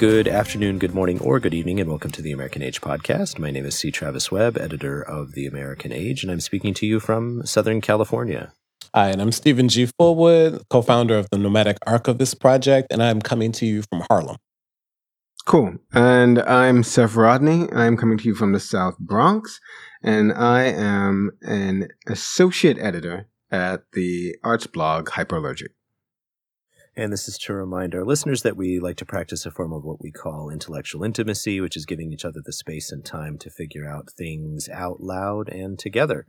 [0.00, 3.38] Good afternoon, good morning, or good evening, and welcome to the American Age podcast.
[3.38, 3.90] My name is C.
[3.90, 8.54] Travis Webb, editor of the American Age, and I'm speaking to you from Southern California.
[8.94, 9.88] Hi, and I'm Steven G.
[10.00, 14.38] Fullwood, co founder of the Nomadic Archivist Project, and I'm coming to you from Harlem.
[15.44, 15.74] Cool.
[15.92, 17.70] And I'm Seph Rodney.
[17.70, 19.60] I'm coming to you from the South Bronx,
[20.02, 25.74] and I am an associate editor at the arts blog Hyperallergic.
[27.00, 29.84] And this is to remind our listeners that we like to practice a form of
[29.84, 33.48] what we call intellectual intimacy, which is giving each other the space and time to
[33.48, 36.26] figure out things out loud and together.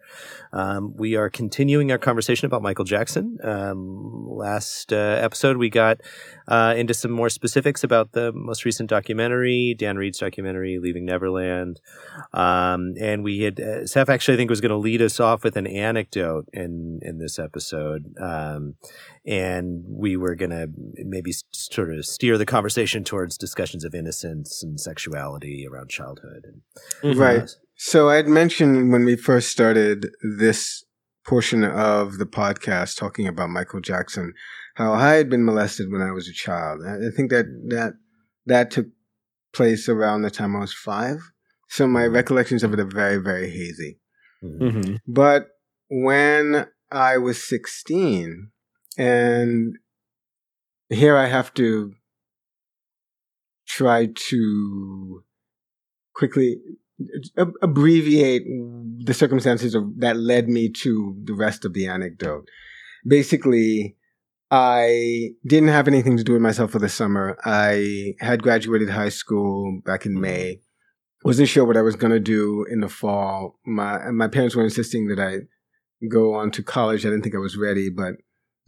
[0.53, 3.37] Um, we are continuing our conversation about Michael Jackson.
[3.43, 5.99] Um, last uh, episode, we got
[6.47, 11.81] uh, into some more specifics about the most recent documentary, Dan Reed's documentary, Leaving Neverland.
[12.31, 15.43] Um, and we had, uh, Seph actually, I think, was going to lead us off
[15.43, 18.15] with an anecdote in, in this episode.
[18.21, 18.75] Um,
[19.25, 20.60] and we were going to
[20.95, 26.45] maybe sort of steer the conversation towards discussions of innocence and sexuality around childhood.
[27.03, 27.49] And, right.
[27.75, 30.83] So I'd mentioned when we first started this
[31.25, 34.33] portion of the podcast talking about Michael Jackson,
[34.75, 36.81] how I had been molested when I was a child.
[36.85, 37.93] I think that that
[38.45, 38.87] that took
[39.53, 41.19] place around the time I was five.
[41.69, 42.15] So my mm-hmm.
[42.15, 43.99] recollections of it are very, very hazy.
[44.43, 44.95] Mm-hmm.
[45.07, 45.47] But
[45.89, 48.51] when I was 16,
[48.97, 49.77] and
[50.91, 51.93] here I have to
[53.67, 55.23] try to
[56.13, 56.57] quickly
[57.61, 58.43] abbreviate
[59.03, 62.47] the circumstances of, that led me to the rest of the anecdote.
[63.07, 63.95] Basically,
[64.51, 67.37] I didn't have anything to do with myself for the summer.
[67.45, 70.59] I had graduated high school back in May.
[71.23, 73.59] Wasn't sure what I was going to do in the fall.
[73.65, 75.37] My my parents were insisting that I
[76.09, 77.05] go on to college.
[77.05, 78.15] I didn't think I was ready, but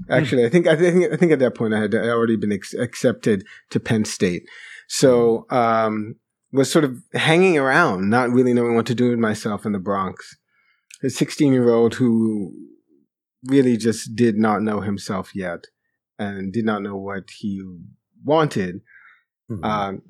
[0.09, 2.73] Actually, I think I think I think at that point I had already been ex-
[2.73, 4.43] accepted to Penn State,
[4.87, 6.15] so um,
[6.51, 9.79] was sort of hanging around, not really knowing what to do with myself in the
[9.79, 10.35] Bronx.
[11.03, 12.53] A sixteen-year-old who
[13.45, 15.65] really just did not know himself yet
[16.17, 17.61] and did not know what he
[18.23, 18.81] wanted.
[19.51, 19.63] Mm-hmm.
[19.63, 20.01] Um,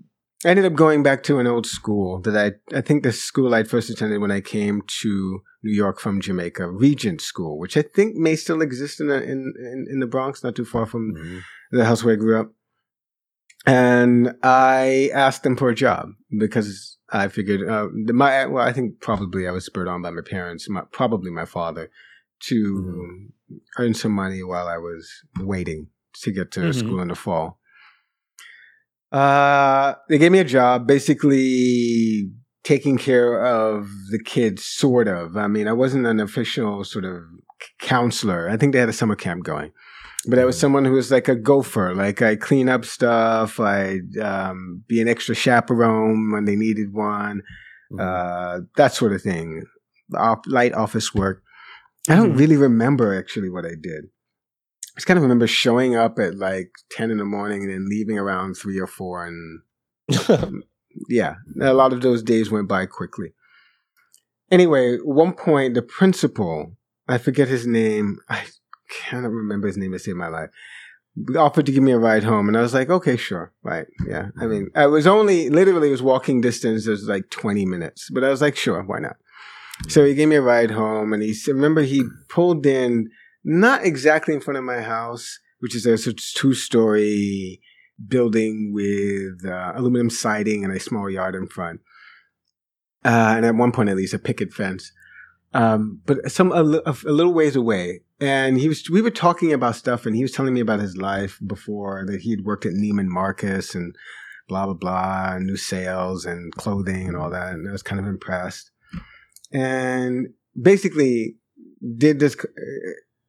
[0.46, 3.54] I ended up going back to an old school that I I think the school
[3.54, 7.82] I'd first attended when I came to New York from Jamaica, Regent School, which I
[7.82, 11.14] think may still exist in the, in, in, in the Bronx, not too far from
[11.14, 11.40] mm-hmm.
[11.72, 12.52] the house where I grew up.
[13.66, 19.00] And I asked them for a job because I figured uh, my well, I think
[19.00, 21.90] probably I was spurred on by my parents, my, probably my father,
[22.48, 23.56] to mm-hmm.
[23.82, 25.10] earn some money while I was
[25.40, 25.88] waiting
[26.24, 26.78] to get to mm-hmm.
[26.78, 27.60] school in the fall.
[29.14, 32.32] Uh, they gave me a job, basically
[32.64, 35.36] taking care of the kids, sort of.
[35.36, 37.24] I mean, I wasn't an official sort of
[37.80, 38.50] counselor.
[38.50, 39.72] I think they had a summer camp going,
[40.28, 40.62] but I was mm-hmm.
[40.62, 41.94] someone who was like a gopher.
[41.94, 43.60] Like I clean up stuff.
[43.60, 47.42] I'd um, be an extra chaperone when they needed one.
[47.92, 48.00] Mm-hmm.
[48.00, 49.66] Uh, that sort of thing.
[50.16, 51.44] Op- light office work.
[52.10, 52.38] I don't mm-hmm.
[52.38, 54.06] really remember actually what I did.
[54.96, 57.90] I just kind of remember showing up at like 10 in the morning and then
[57.90, 59.62] leaving around three or four and
[61.10, 63.34] yeah, a lot of those days went by quickly.
[64.52, 66.76] Anyway, one point, the principal,
[67.08, 68.20] I forget his name.
[68.30, 68.44] I
[68.90, 70.50] cannot remember his name to save my life.
[71.38, 74.30] Offered to give me a ride home, and I was like, okay, sure, right, yeah.
[74.40, 76.88] I mean, I was only literally it was walking distance.
[76.88, 79.18] It was like twenty minutes, but I was like, sure, why not?
[79.90, 83.10] So he gave me a ride home, and he remember he pulled in
[83.44, 87.62] not exactly in front of my house, which is a two story
[88.08, 91.82] building with uh, aluminum siding and a small yard in front.
[93.06, 94.92] Uh, and at one point, at least, a picket fence.
[95.54, 98.90] Um, but some a, a, little ways away, and he was.
[98.90, 102.22] We were talking about stuff, and he was telling me about his life before that
[102.22, 103.96] he had worked at Neiman Marcus and
[104.48, 107.54] blah blah blah, new sales and clothing and all that.
[107.54, 108.72] And I was kind of impressed.
[109.52, 110.30] And
[110.60, 111.36] basically,
[111.98, 112.36] did this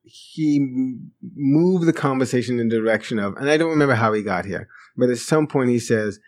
[0.05, 4.45] he moved the conversation in the direction of, and I don't remember how he got
[4.45, 6.21] here, but at some point he says,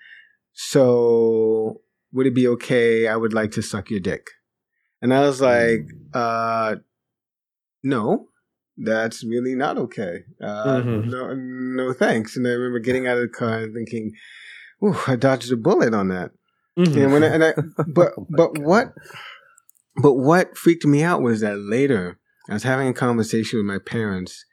[0.52, 1.82] "So
[2.12, 3.06] would it be okay?
[3.06, 4.31] I would like to suck your dick,"
[5.02, 6.76] and I was like, uh,
[7.82, 8.28] "No."
[8.78, 10.25] That's really not okay.
[10.38, 11.08] Uh, mm-hmm.
[11.08, 12.37] No, no thanks.
[12.37, 14.12] And I remember getting out of the car and thinking,
[14.84, 16.32] "Ooh, I dodged a bullet on that."
[16.79, 17.00] Mm-hmm.
[17.00, 17.55] And when I, and I
[17.87, 18.58] but oh but God.
[18.58, 18.93] what
[19.96, 23.78] but what freaked me out was that later I was having a conversation with my
[23.78, 24.44] parents,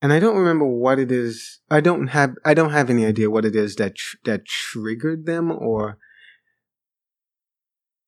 [0.00, 1.60] and I don't remember what it is.
[1.70, 5.26] I don't have I don't have any idea what it is that tr- that triggered
[5.26, 5.98] them or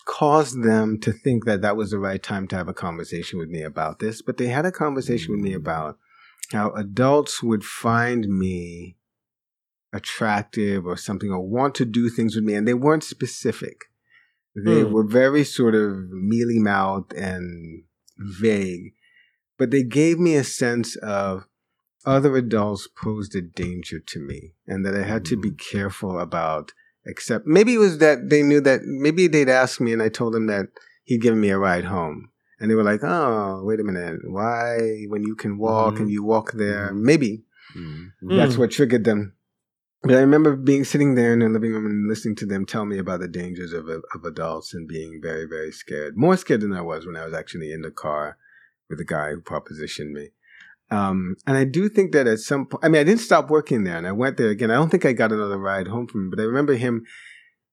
[0.06, 3.48] caused them to think that that was the right time to have a conversation with
[3.50, 4.22] me about this.
[4.22, 5.56] But they had a conversation with me mm.
[5.56, 5.98] about
[6.52, 8.96] how adults would find me
[9.92, 13.84] attractive or something or want to do things with me and they weren't specific.
[14.54, 14.92] They Hmm.
[14.92, 17.84] were very sort of mealy mouthed and
[18.16, 18.94] vague,
[19.58, 21.46] but they gave me a sense of
[22.06, 26.72] other adults posed a danger to me and that I had to be careful about
[27.05, 30.32] except maybe it was that they knew that maybe they'd asked me and I told
[30.32, 30.66] them that
[31.05, 32.31] he'd given me a ride home.
[32.60, 34.20] And they were like, oh, wait a minute.
[34.25, 36.00] Why, when you can walk Mhm.
[36.00, 36.90] and you walk there?
[36.93, 37.02] Mhm.
[37.02, 37.44] Maybe
[37.76, 38.11] Mm.
[38.22, 38.58] that's Mm.
[38.58, 39.32] what triggered them.
[40.02, 42.84] But I remember being sitting there in the living room and listening to them tell
[42.84, 46.72] me about the dangers of of adults and being very very scared, more scared than
[46.72, 48.37] I was when I was actually in the car
[48.88, 50.31] with the guy who propositioned me.
[50.90, 53.85] Um, and I do think that at some point, I mean, I didn't stop working
[53.85, 54.70] there, and I went there again.
[54.70, 57.05] I don't think I got another ride home from him, but I remember him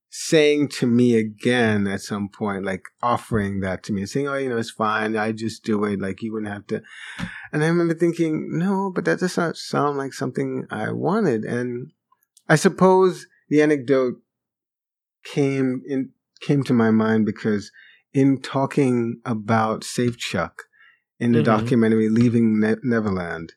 [0.10, 4.36] saying to me again at some point, like offering that to me and saying, "Oh,
[4.36, 5.16] you know, it's fine.
[5.16, 6.00] I just do it.
[6.00, 6.82] Like you wouldn't have to."
[7.52, 11.92] And I remember thinking, "No, but that does not sound like something I wanted." And
[12.50, 14.16] I suppose the anecdote
[15.24, 17.72] came in came to my mind because
[18.14, 20.54] in talking about Safechuck
[21.20, 21.46] in the Mhm.
[21.46, 23.54] documentary Leaving ne- Neverland,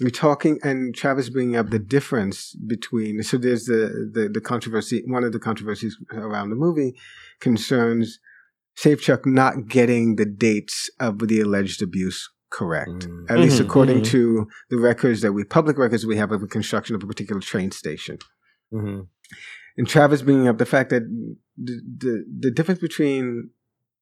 [0.00, 5.02] we're talking and Travis bringing up the difference between so there's the, the the controversy
[5.06, 6.94] one of the controversies around the movie
[7.40, 8.18] concerns
[8.76, 13.30] Safechuck not getting the dates of the alleged abuse correct Mm.
[13.30, 14.06] at least Mhm, according mhm.
[14.06, 17.40] to the records that we public records we have of the construction of a particular
[17.40, 18.18] train station
[18.72, 19.06] Mhm.
[19.76, 21.02] and Travis bringing up the fact that
[21.56, 23.50] the the, the difference between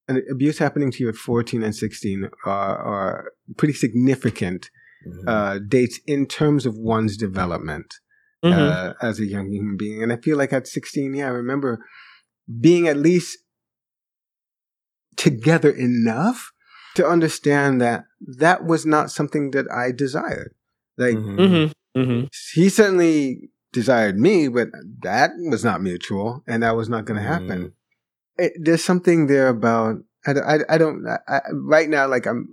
[0.07, 4.69] abuse happening to you at 14 and 16 are, are pretty significant
[5.05, 5.27] Mhm.
[5.27, 7.93] uh, dates in terms of one's development
[8.43, 8.53] Mhm.
[8.53, 10.01] uh, as a young human being.
[10.01, 11.85] And I feel like at 16, yeah, I remember
[12.61, 13.37] being at least
[15.15, 16.51] together enough
[16.95, 18.05] to understand that
[18.39, 20.53] that was not something that I desired.
[20.97, 21.37] Like, Mhm.
[21.37, 21.71] Mhm.
[21.97, 22.29] Mhm.
[22.53, 24.69] he certainly desired me, but
[25.01, 27.73] that was not mutual, and that was not going to happen.
[28.37, 32.07] It, there's something there about I, I, I don't I, I, right now.
[32.07, 32.47] Like I'm,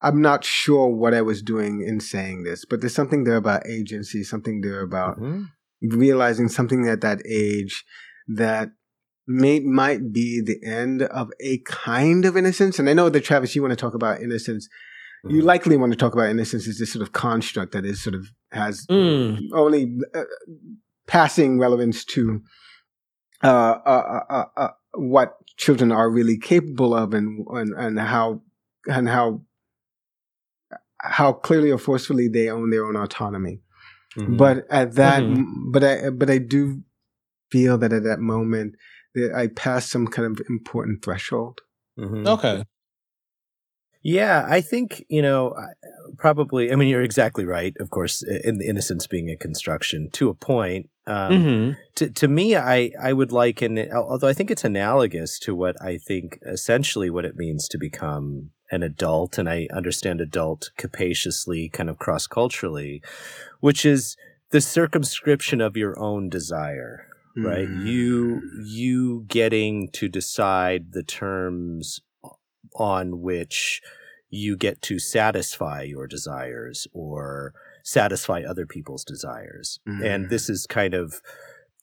[0.00, 3.66] I'm not sure what I was doing in saying this, but there's something there about
[3.66, 5.48] agency, something there about Mhm.
[5.82, 7.84] realizing something at that age
[8.28, 8.70] that
[9.26, 12.78] may might be the end of a kind of innocence.
[12.78, 14.68] And I know that Travis, you want to talk about innocence.
[15.28, 15.44] You Mhm.
[15.44, 18.26] likely want to talk about innocence as this sort of construct that is sort of
[18.50, 19.38] has Mm.
[19.52, 20.24] only uh,
[21.06, 22.42] passing relevance to
[23.42, 28.42] uh, uh, uh, uh, uh, what children are really capable of, and and, and how
[28.86, 29.42] and how
[30.98, 33.60] how clearly or forcefully they own their own autonomy.
[34.16, 34.36] Mhm.
[34.36, 35.72] But at that, Mhm.
[35.72, 36.82] but I but I do
[37.50, 38.76] feel that at that moment
[39.14, 41.60] that I passed some kind of important threshold.
[41.98, 42.26] Mhm.
[42.26, 42.64] Okay.
[44.02, 45.54] Yeah, I think, you know,
[46.18, 50.28] probably, I mean, you're exactly right, of course, in the innocence being a construction to
[50.28, 50.88] a point.
[51.06, 51.76] Um, Mhm.
[51.96, 55.98] to, to me, I, I would liken although I think it's analogous to what I
[55.98, 59.36] think essentially what it means to become an adult.
[59.38, 63.02] And I understand adult capaciously, kind of cross culturally,
[63.60, 64.16] which is
[64.50, 67.86] the circumscription of your own desire right Mm.
[67.86, 72.02] you you getting to decide the terms
[72.76, 73.80] on which
[74.30, 77.52] you get to satisfy your desires or
[77.84, 80.28] satisfy other people's desires and Mm.
[80.30, 81.20] this is kind of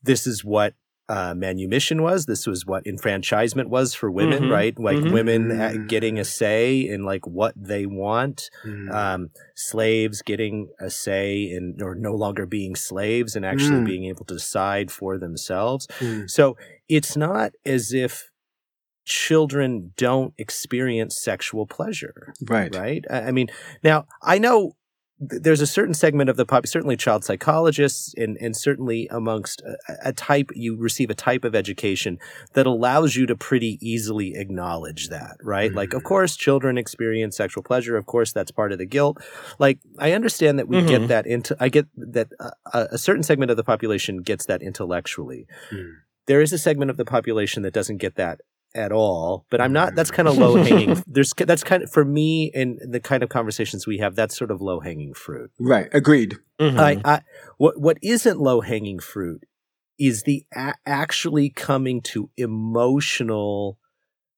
[0.04, 0.74] this is what
[1.10, 4.52] uh, manumission was this was what enfranchisement was for women Mhm.
[4.52, 5.12] right like Mhm.
[5.12, 5.88] women uh, Mm.
[5.88, 8.92] getting a say in like what they want Mm.
[8.94, 13.86] um, slaves getting a say in or no longer being slaves and actually Mm.
[13.88, 15.88] being able to decide for themselves.
[16.00, 16.30] Mm.
[16.30, 16.56] So
[16.88, 18.29] it's not as if
[19.10, 22.74] children don't experience sexual pleasure, right.
[22.76, 23.04] right?
[23.10, 23.48] I mean,
[23.84, 24.74] now I know
[25.30, 29.62] th- there's a certain segment of the pop, certainly child psychologists, and and certainly amongst
[29.62, 32.20] a, a type, you receive a type of education
[32.54, 35.74] that allows you to pretty easily acknowledge that, right?
[35.74, 36.06] Like, of Mhm.
[36.12, 37.98] course, children experience sexual pleasure.
[37.98, 39.18] Of course, that's part of the guilt.
[39.58, 40.88] Like, I understand that we Mhm.
[40.88, 41.58] get that into.
[41.60, 45.48] I get that uh, a, a certain segment of the population gets that intellectually.
[45.72, 45.94] Mm.
[46.28, 48.42] There is a segment of the population that doesn't get that
[48.76, 52.06] at all but i'm not that's kind of low hanging there's that's kind of for
[52.06, 55.88] me in the kind of conversations we have that's sort of low hanging fruit Right.
[55.92, 56.36] Agreed.
[56.60, 56.78] Mhm.
[56.80, 57.22] I, I
[57.58, 59.44] what what isn't low hanging fruit
[59.98, 63.78] is the a- actually coming to emotional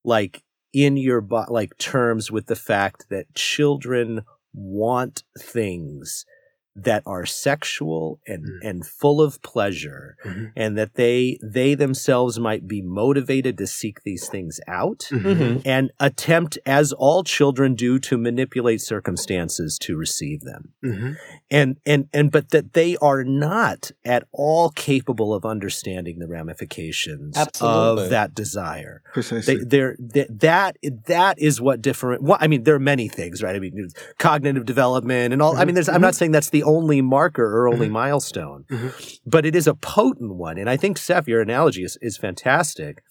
[0.03, 4.21] like in your bo- like terms with the fact that children
[4.53, 6.25] want things
[6.75, 8.69] that are sexual and, Mm.
[8.69, 10.51] and full of pleasure Mhm.
[10.55, 15.61] and that they they themselves might be motivated to seek these things out Mhm.
[15.65, 21.17] and attempt as all children do to manipulate circumstances to receive them Mhm.
[21.49, 27.35] and and and but that they are not at all capable of understanding the ramifications
[27.37, 28.03] Absolutely.
[28.05, 29.57] of that desire Precisely.
[29.57, 32.23] they, they're, that that that is what different.
[32.23, 33.55] Well, I mean, there are many things, right?
[33.55, 35.57] I mean, cognitive development and all.
[35.57, 35.89] I mean, there's.
[35.89, 37.91] I'm not saying that's the only marker or only Mhm.
[37.91, 39.19] milestone, Mhm.
[39.25, 40.57] but it is a potent one.
[40.57, 43.03] And I think Seph, your analogy is is fantastic.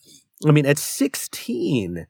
[0.46, 2.06] I mean, at 16,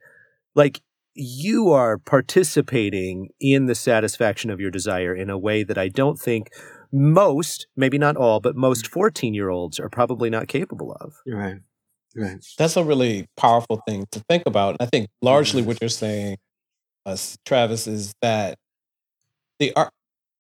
[0.55, 0.81] like
[1.15, 6.19] you are participating in the satisfaction of your desire in a way that I don't
[6.19, 6.49] think
[6.93, 11.15] most, maybe not all, but most 14 year olds are probably not capable of.
[11.27, 11.59] right.
[12.17, 12.45] Right.
[12.59, 14.77] That's a really powerful thing to think about.
[14.81, 15.67] I think largely Mhm.
[15.67, 16.39] what you're saying,
[17.07, 17.17] uh,
[17.47, 18.59] Travis, is that
[19.61, 19.91] the art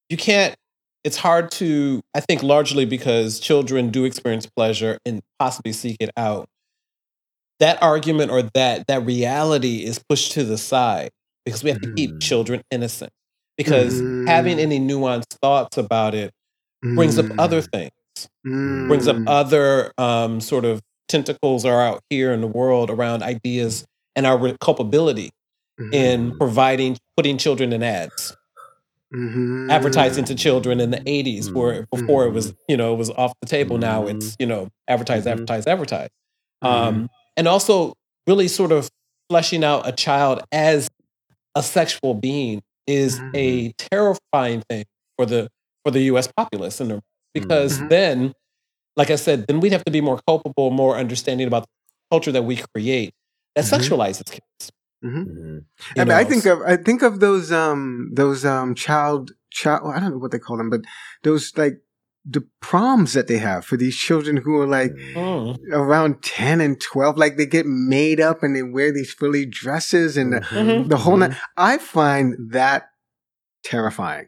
[0.09, 0.57] you can't.
[1.05, 2.01] It's hard to.
[2.15, 6.47] I think largely because children do experience pleasure and possibly seek it out.
[7.61, 11.11] That argument or that that reality is pushed to the side
[11.45, 12.21] because we have to keep Mhm.
[12.23, 13.13] children innocent.
[13.57, 14.61] Because having Mm.
[14.61, 16.33] any nuanced thoughts about it
[16.97, 17.93] brings up other things
[18.89, 19.25] brings up Mm.
[19.27, 23.85] other um, sort of tentacles are out here in the world around ideas
[24.17, 25.31] and our culpability
[25.93, 28.37] in providing putting children in ads
[29.15, 29.71] Mhm.
[29.71, 32.35] advertising to children in the 80s where before it Mm.
[32.35, 33.77] was you know it was off the table.
[33.79, 35.33] Now it's you know advertise Mhm.
[35.33, 36.11] advertise advertise.
[36.63, 37.95] Um, and also
[38.27, 38.89] really sort of
[39.29, 40.89] fleshing out a child as
[41.55, 44.85] a sexual being is a terrifying thing
[45.17, 45.49] for the
[45.85, 47.01] for the US populace and the-
[47.35, 48.33] because then
[48.97, 51.69] like I said then we'd have to be more culpable more understanding about the
[52.15, 53.13] culture that we create
[53.57, 54.71] that sexualizes kids
[55.05, 55.27] Mhm.
[55.27, 55.65] Mhm.
[55.97, 59.93] I mean, I think of I think of those um those um child child well,
[59.93, 60.83] I don't know what they call them, but
[61.23, 61.79] those like
[62.29, 65.57] the proms that they have for these children who are like Mm.
[65.73, 70.19] around ten and twelve, like they get made up and they wear these frilly dresses
[70.19, 70.89] and the, Mhm.
[70.91, 71.33] the whole night.
[71.57, 72.91] I find that
[73.65, 74.27] terrifying.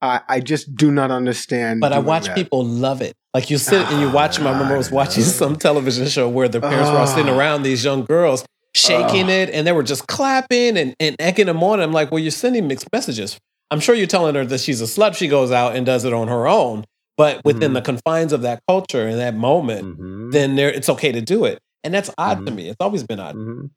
[0.00, 1.80] I I just do not understand.
[1.80, 2.36] But I watch that.
[2.36, 3.14] people love it.
[3.34, 4.46] Like you sit and you watch them.
[4.46, 5.26] I remember I was watching Ah.
[5.26, 7.38] some television show where the parents were all sitting Ah.
[7.38, 9.32] around these young girls shaking Ah.
[9.42, 11.80] it and they were just clapping and, and egging them on.
[11.80, 13.38] I'm like, well, you're sending mixed messages.
[13.70, 15.14] I'm sure you're telling her that she's a slut.
[15.16, 16.84] She goes out and does it on her own.
[17.16, 17.74] But within Mhm.
[17.74, 20.32] the confines of that culture and that moment, Mhm.
[20.32, 21.58] then there it's okay to do it.
[21.84, 22.56] And that's odd to Mhm.
[22.56, 22.68] me.
[22.68, 23.34] It's always been odd.
[23.36, 23.70] Mhm.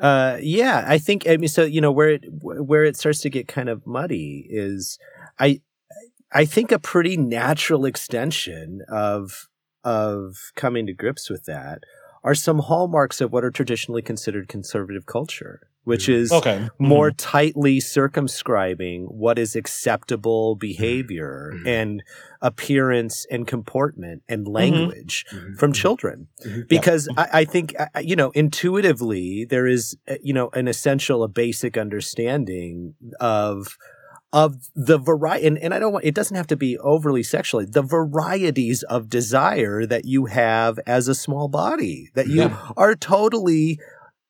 [0.00, 1.28] Uh, yeah, I think.
[1.28, 4.46] I mean, so you know where it where it starts to get kind of muddy
[4.50, 4.98] is,
[5.38, 5.60] I,
[6.32, 9.48] I think a pretty natural extension of
[9.84, 11.82] of coming to grips with that
[12.24, 16.68] are some hallmarks of what are traditionally considered conservative culture, which is Okay.
[16.78, 21.66] more tightly circumscribing what is acceptable behavior Mhm.
[21.66, 22.02] and
[22.40, 25.58] appearance and comportment and language Mhm.
[25.58, 26.68] from children Mhm.
[26.68, 31.28] because I, I think you know intuitively there is uh, you know an essential a
[31.28, 33.76] basic understanding of
[34.32, 37.64] of the variety and, and i don't want it doesn't have to be overly sexually
[37.66, 42.70] the varieties of desire that you have as a small body that you Yeah.
[42.76, 43.78] are totally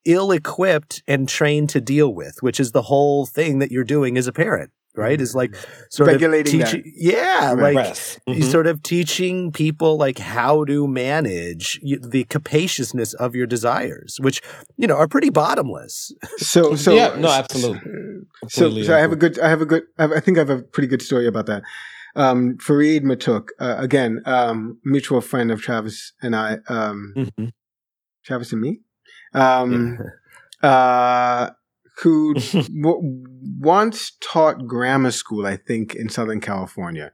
[0.05, 4.19] ill equipped and trained to deal with which is the whole thing that you're doing
[4.19, 5.55] as a parent right is like
[5.91, 6.73] sort Regulating of that.
[6.77, 7.75] teaching yeah Right.
[7.75, 8.19] like Rest.
[8.27, 8.51] you Mhm.
[8.51, 14.43] sort of teaching people like how to manage the capaciousness of your desires, which
[14.77, 16.13] you know are pretty bottomless.
[16.39, 17.81] So so Yeah, no, absolutely.
[18.49, 20.37] So, Completely so I have a good, I have a good, I have- I think
[20.37, 21.63] I have a pretty good story about that.
[22.15, 27.51] Um, Farid Matuk, uh, again, um, mutual friend of Travis and I, um, Mhm.
[28.25, 28.81] Travis and me,
[29.33, 29.99] um,
[30.63, 31.51] uh,
[32.03, 32.35] who
[32.83, 33.25] w-
[33.59, 37.13] once taught grammar school, I think, in Southern California.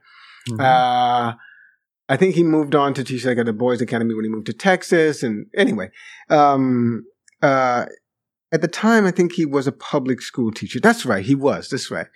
[0.49, 0.61] Mm-hmm.
[0.61, 1.33] Uh,
[2.09, 4.47] I think he moved on to teach like at the Boys Academy when he moved
[4.47, 5.21] to Texas.
[5.21, 5.91] And anyway,
[6.29, 7.05] um,
[7.41, 7.85] uh,
[8.51, 10.79] at the time, I think he was a public school teacher.
[10.79, 11.23] That's right.
[11.23, 11.69] He was.
[11.69, 12.07] That's right.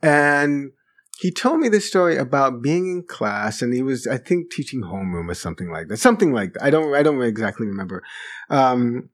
[0.00, 0.70] And
[1.18, 4.82] he told me this story about being in class and he was, I think, teaching
[4.82, 5.98] homeroom or something like that.
[5.98, 6.62] Something like that.
[6.62, 8.02] I don't, I don't exactly remember.
[8.48, 9.10] Um,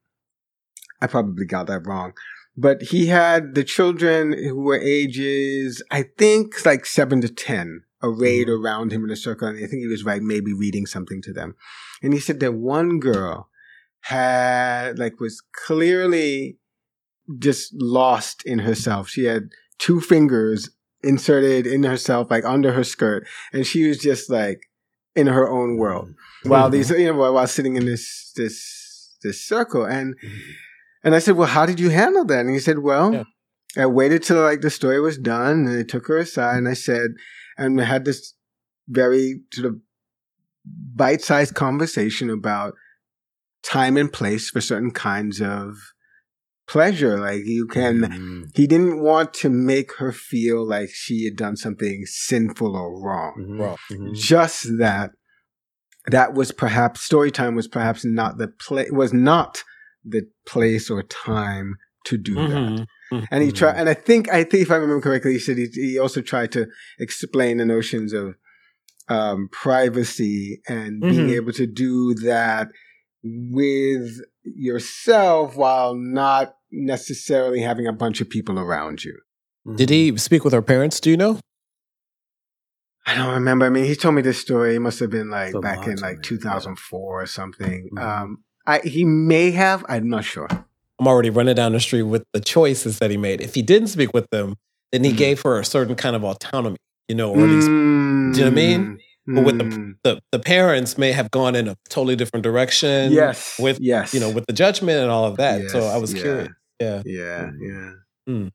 [1.01, 2.13] I probably got that wrong.
[2.61, 8.49] But he had the children who were ages, I think, like seven to 10 arrayed
[8.49, 8.65] mm-hmm.
[8.65, 9.47] around him in a circle.
[9.47, 11.55] And I think he was right, maybe reading something to them.
[12.03, 13.49] And he said that one girl
[14.01, 16.59] had, like, was clearly
[17.39, 19.09] just lost in herself.
[19.09, 20.69] She had two fingers
[21.05, 23.25] inserted in herself, like under her skirt.
[23.53, 24.63] And she was just like
[25.15, 26.49] in her own world mm-hmm.
[26.49, 27.03] while these, mm-hmm.
[27.03, 29.85] you know, while, while sitting in this, this, this circle.
[29.85, 30.17] And,
[31.05, 32.41] and I said, well, how did you handle that?
[32.41, 33.25] And he said, well, Yeah.
[33.77, 36.75] I waited till like the story was done, and I took her aside, and I
[36.75, 37.11] said,
[37.59, 38.35] and we had this
[38.89, 39.77] very sort of
[40.95, 42.75] bite-sized conversation about
[43.63, 45.75] time and place for certain kinds of
[46.67, 47.19] pleasure.
[47.19, 48.43] Like you can, Mm-hmm.
[48.55, 53.35] he didn't want to make her feel like she had done something sinful or wrong.
[53.39, 53.61] Mhm.
[53.61, 53.77] Wrong.
[53.91, 54.15] Mhm.
[54.15, 55.11] Just that
[56.07, 59.63] that was perhaps story time was perhaps not the play was not
[60.11, 62.43] the place or time to do that.
[62.43, 62.87] Mhm.
[63.13, 63.27] Mhm.
[63.31, 65.67] And he tried, and I think, I think if I remember correctly, he said he,
[65.73, 66.67] he also tried to
[66.99, 68.35] explain the notions of
[69.11, 71.37] um, privacy and being Mhm.
[71.37, 72.69] able to do that
[73.23, 79.17] with yourself while not necessarily having a bunch of people around you.
[79.77, 81.01] Did he speak with her parents?
[81.01, 81.41] Do you know?
[83.07, 83.65] I don't remember.
[83.65, 84.77] I mean, he told me this story.
[84.77, 87.89] It must have been like It's a back in like 2004 or something.
[87.95, 88.03] Mhm.
[88.03, 89.85] Um, I, he may have.
[89.89, 90.47] I'm not sure.
[91.01, 93.41] I'm already running down the street with the choices that he made.
[93.41, 94.55] If he didn't speak with them,
[94.93, 95.17] then he Mhm.
[95.17, 96.77] gave her a certain kind of autonomy,
[97.09, 98.99] you know, or these Mm, do you know what I mean?
[99.27, 99.95] But with the- mm.
[100.05, 103.13] the, the parents may have gone in a totally different direction.
[103.13, 105.71] yes, With yes, you know, with the judgment and all of that.
[105.71, 106.21] so I was yeah.
[106.21, 106.49] curious.
[106.81, 107.03] Yeah.
[107.05, 108.49] yeah, yeah.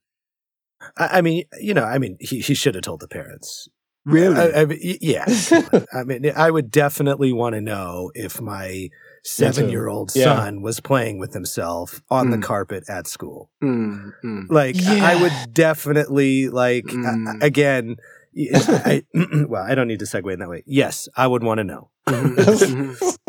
[0.98, 3.67] I, I mean, you know, I mean, he, he should have told the parents.
[4.05, 4.36] Really?
[4.36, 5.25] I, I mean, yeah.
[5.93, 8.89] I mean, I would definitely want to know if my
[9.24, 10.24] seven-year-old Yeah.
[10.36, 12.44] son was playing with himself on the Mm.
[12.44, 13.50] carpet at school.
[13.63, 14.46] Mm, mm.
[14.50, 17.96] Like, I would definitely like uh, again.
[18.36, 19.03] y- I,
[19.48, 20.63] well, I don't need to segue in that way.
[20.65, 23.20] Yes, I would want to know Mhm, mhm.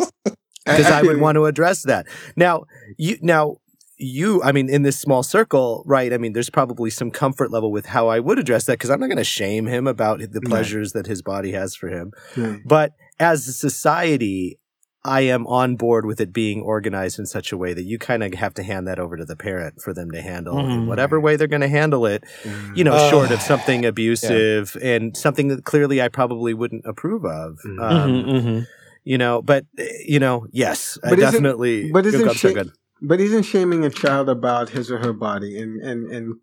[0.65, 2.07] because I would want to address that.
[2.37, 2.65] Now,
[2.99, 3.59] you now
[3.97, 6.13] you, I mean, in this small circle, right?
[6.13, 8.99] I mean, there's probably some comfort level with how I would address that because I'm
[8.99, 10.43] not going to shame him about the Right.
[10.45, 12.11] pleasures that his body has for him.
[12.37, 12.59] Right.
[12.67, 14.59] But as a society,
[15.07, 18.23] I am on board with it being organized in such a way that you kind
[18.23, 20.87] of have to hand that over to the parent for them to handle in Mhm.
[20.87, 22.25] whatever way they're going to handle it.
[22.43, 22.77] Mm.
[22.77, 27.25] You know, Uh, short of something abusive and something that clearly I probably wouldn't approve
[27.27, 27.59] of.
[27.67, 27.81] Mhm.
[27.83, 28.67] Um, Mhm, mhm.
[29.05, 29.67] You know, but
[30.07, 31.91] you know, yes, But isn't- definitely.
[31.93, 32.73] but isn't Go- I'm sorry, she- go ahead.
[33.03, 36.35] But isn't shaming a child about his or her body and and and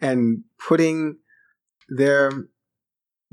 [0.00, 1.18] and putting
[1.88, 2.32] their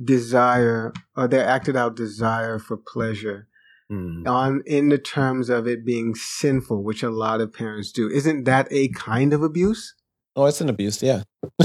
[0.03, 3.47] desire or their acted out desire for pleasure
[3.91, 4.27] Mm.
[4.27, 8.09] on in the terms of it being sinful, which a lot of parents do.
[8.09, 9.93] Isn't that a kind of abuse?
[10.35, 11.03] Oh, it's an abuse.
[11.03, 11.23] Yeah.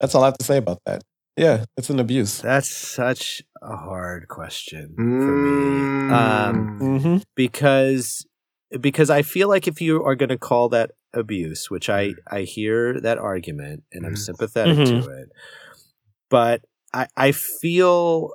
[0.00, 1.02] That's all I have to say about that.
[1.36, 2.40] Yeah, it's an abuse.
[2.42, 5.80] That's such a hard question for me.
[6.12, 7.00] Um, Mm.
[7.02, 8.26] hmm because
[8.80, 12.42] because I feel like if you are going to call that abuse, which I I
[12.42, 14.18] hear that argument and I'm Mhm.
[14.18, 15.02] sympathetic Mhm.
[15.04, 15.28] to it,
[16.28, 18.32] but I I feel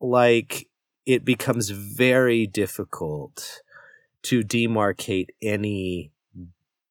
[0.00, 0.66] like
[1.06, 3.62] it becomes very difficult
[4.22, 6.12] to demarcate any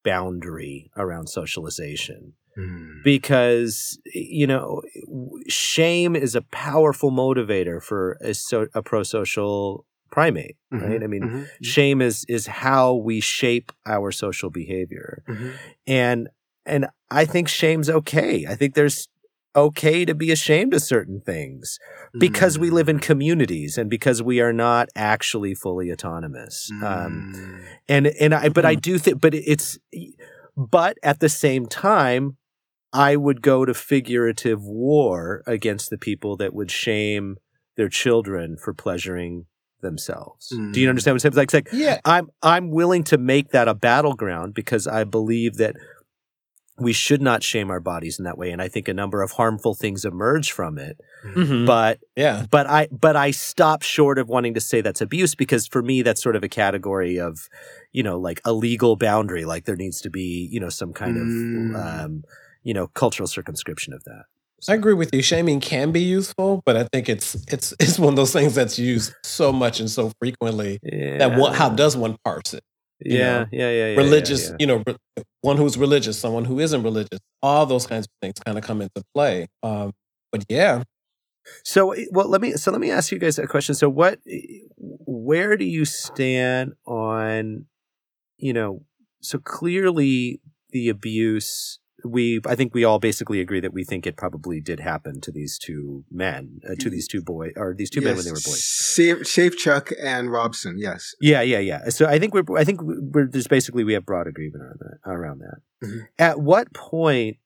[0.03, 2.33] boundary around socialization.
[2.57, 3.03] Mm.
[3.03, 4.81] because you know
[5.47, 10.99] shame is a powerful motivator for a, so, a pro-social primate right?
[10.99, 15.23] Mhm, i mean mhm, shame is is how we shape our social behavior.
[15.27, 15.53] Mhm.
[15.85, 16.29] and
[16.65, 18.45] and i think shame's okay.
[18.47, 19.07] I think there's
[19.55, 21.79] okay to be ashamed of certain things
[22.17, 23.01] because we live in Mm.
[23.01, 27.61] communities and because we are not actually fully autonomous um Mm.
[27.87, 29.79] and and I but I do think but it's
[30.55, 32.37] but at the same time
[32.93, 37.37] I would go to figurative war against the people that would shame
[37.77, 39.45] their children for pleasuring
[39.81, 40.49] themselves.
[40.49, 40.89] Do you Mm.
[40.89, 41.43] understand what I'm saying?
[41.43, 41.99] It's like, it's like Yeah.
[42.03, 45.75] I'm I'm willing to make that a battleground because I believe that
[46.81, 49.31] we should not shame our bodies in that way and I think a number of
[49.31, 50.97] harmful things emerge from it.
[51.25, 51.65] Mhm.
[51.65, 52.45] But yeah.
[52.49, 56.01] but I but I stop short of wanting to say that's abuse because for me
[56.01, 57.49] that's sort of a category of
[57.91, 61.17] you know like a legal boundary like there needs to be you know some kind
[61.17, 61.75] Mm.
[61.75, 62.23] of um
[62.63, 64.23] you know cultural circumscription of that.
[64.67, 65.21] I agree with you.
[65.21, 68.77] Shaming can be useful, but I think it's it's it's one of those things that's
[68.77, 71.17] used so much and so frequently Yeah.
[71.19, 72.63] that one, how does one parse it?
[73.05, 74.83] Yeah, know, yeah, yeah, yeah, religious, yeah, you know,
[75.41, 78.81] one who's religious, someone who isn't religious, all those kinds of things kind of come
[78.81, 79.47] into play.
[79.63, 79.93] Um,
[80.31, 80.83] but yeah,
[81.63, 83.75] So well let me so let me ask you guys a question.
[83.75, 84.19] So what
[84.77, 87.65] where do you stand on
[88.37, 88.83] you know
[89.21, 94.15] so clearly the abuse we I think we all basically agree that we think it
[94.15, 98.01] probably did happen to these two men, uh, to these two boys or these two
[98.01, 98.63] men when they were boys.
[98.63, 101.15] Safe, Safechuck and Robson, yes.
[101.21, 101.89] Yeah, yeah, yeah.
[101.89, 105.11] So I think we're I think we're there's basically we have broad agreement on that
[105.11, 105.87] around that.
[105.87, 106.07] Mhm.
[106.17, 107.37] At what point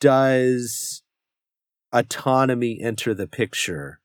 [0.00, 1.02] does
[1.92, 4.00] autonomy enter the picture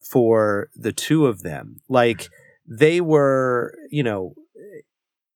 [0.00, 1.80] for the two of them?
[1.88, 2.28] Like
[2.66, 4.34] they were, you know,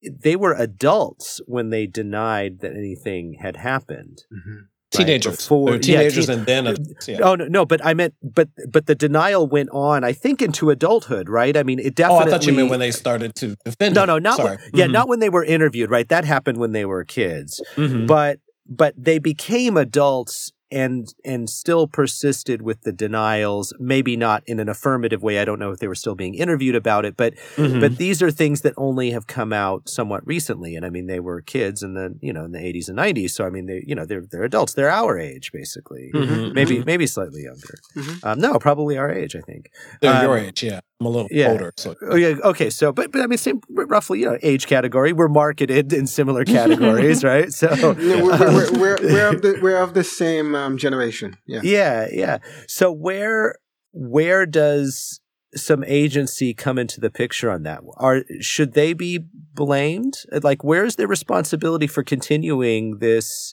[0.03, 4.23] they were adults when they denied that anything had happened.
[4.33, 4.67] Mhm.
[4.93, 5.37] Teenagers.
[5.37, 7.19] before- They're yeah, teenagers teen- and then adults, yeah.
[7.23, 10.03] Oh no, no, but I meant, but but the denial went on.
[10.03, 11.57] I think into adulthood, right?
[11.57, 12.25] I mean, it definitely.
[12.25, 12.27] Oh.
[12.27, 13.95] I thought you meant when they started to defend.
[13.95, 14.09] No, him.
[14.09, 14.57] no, not Sorry.
[14.57, 14.93] when, yeah, Mhm.
[14.93, 16.09] not when they were interviewed, right?
[16.09, 18.09] That happened when they were kids, Mhm.
[18.09, 23.73] but but they became adults and and still persisted with the denials.
[23.79, 25.39] Maybe not in an affirmative way.
[25.41, 27.81] I don't know if they were still being interviewed about it, but Mhm.
[27.81, 30.77] but these are things that only have come out somewhat recently.
[30.77, 33.35] And I mean, they were kids in the you know in the eighties and nineties,
[33.35, 34.75] so I mean, they you know they're they're adults.
[34.75, 36.11] They're our age basically.
[36.15, 36.55] Mhm.
[36.55, 37.75] Maybe maybe slightly younger.
[37.97, 38.25] Mhm.
[38.25, 39.35] Um, no, probably our age.
[39.37, 39.71] I think.
[40.01, 40.63] they're your um, age.
[40.63, 41.51] Yeah, I'm a little yeah.
[41.51, 41.73] older.
[41.77, 42.35] So Oh yeah.
[42.45, 42.71] Okay.
[42.71, 45.13] So, but but I mean, same roughly, you know, age category.
[45.13, 47.53] We're marketed in similar categories, right?
[47.53, 51.37] So, No, we're, we're, we're, we're, of the, we're of the same um, generation.
[51.47, 51.61] Yeah.
[51.63, 52.39] yeah, yeah.
[52.67, 53.57] So where
[53.93, 55.21] where does
[55.55, 57.81] some agency come into the picture on that?
[57.97, 59.19] Are should they be
[59.55, 60.15] blamed?
[60.43, 63.53] Like, where's their responsibility for continuing this?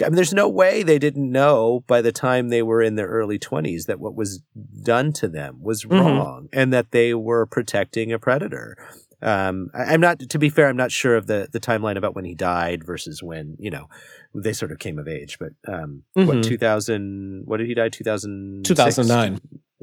[0.00, 3.08] I mean, there's no way they didn't know by the time they were in their
[3.08, 4.42] early 20s that what was
[4.82, 5.90] done to them was Mhm.
[6.00, 8.76] wrong and that they were protecting a predator.
[9.22, 12.14] Um, I, I'm not, to be fair, I'm not sure of the, the timeline about
[12.14, 13.86] when he died versus when, you know,
[14.34, 15.38] they sort of came of age.
[15.38, 16.42] But um, what, Mhm.
[16.44, 17.88] 2000, what did he die?
[17.88, 19.40] 2000, 2009.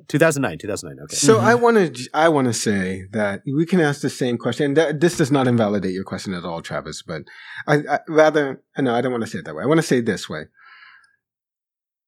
[0.07, 1.03] 2009, 2009.
[1.03, 1.15] Okay.
[1.15, 1.43] So Mhm.
[1.43, 4.65] I want to I want to say that we can ask the same question.
[4.67, 7.01] And that, this does not invalidate your question at all, Travis.
[7.01, 7.23] But
[7.67, 9.63] I, I rather no, I don't want to say it that way.
[9.63, 10.43] I want to say it this way.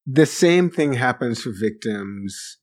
[0.06, 2.56] The same thing happens for victims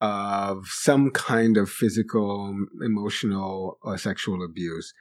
[0.00, 2.54] of some kind of physical,
[2.84, 4.92] emotional, or sexual abuse.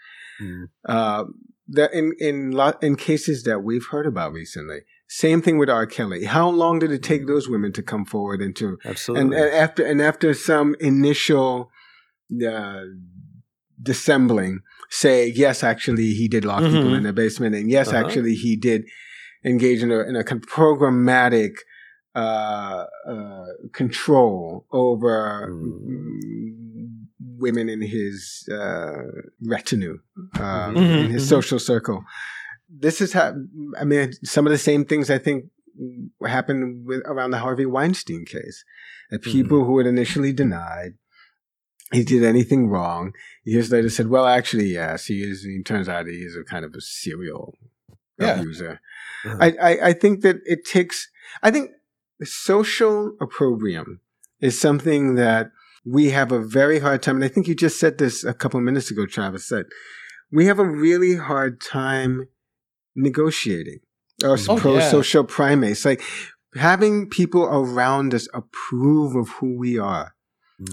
[0.41, 0.69] Mm.
[0.87, 1.25] Uh,
[1.67, 4.79] that in in lot in cases that we've heard about recently.
[5.07, 5.85] Same thing with R.
[5.85, 6.25] Kelly.
[6.25, 9.37] How long did it take those women to come forward and to Absolutely.
[9.37, 11.71] and after and after some initial
[12.47, 12.81] uh,
[13.81, 16.97] dissembling, say yes, actually he did lock people Mhm.
[16.97, 17.97] in the basement, and yes, Uh-huh.
[18.05, 18.85] actually he did
[19.43, 21.53] engage in a in a kind of programmatic
[22.15, 27.05] uh, uh, control over Mm.
[27.37, 29.03] women in his uh,
[29.41, 29.99] retinue,
[30.35, 31.29] uh, Mhm, in his mhm.
[31.29, 32.05] social circle.
[32.69, 33.35] This is how
[33.79, 35.45] I mean some of the same things I think
[36.25, 38.63] happened with around the Harvey Weinstein case.
[39.11, 40.93] That people who had initially denied
[41.91, 46.07] he did anything wrong, years later said, "Well, actually, yes, he is." It turns out
[46.07, 47.53] he is a kind of a serial
[48.17, 48.39] Yeah.
[48.39, 48.79] abuser.
[49.25, 49.37] Uh-huh.
[49.39, 51.09] I, I I think that it takes.
[51.43, 51.71] I think
[52.23, 53.99] social opprobrium
[54.39, 55.51] is something that
[55.85, 57.15] we have a very hard time.
[57.17, 59.49] And I think you just said this a couple of minutes ago, Travis.
[59.49, 59.65] That
[60.31, 62.27] we have a really hard time
[62.95, 63.79] negotiating
[64.23, 64.89] or Oh, pro yeah.
[64.89, 65.85] social primates.
[65.85, 66.01] Like
[66.55, 70.13] having people around us approve of who we are